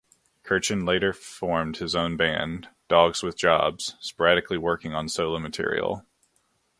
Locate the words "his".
1.77-1.93